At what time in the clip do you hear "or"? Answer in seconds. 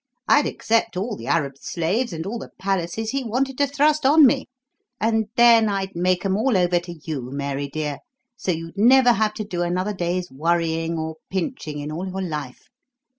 10.97-11.17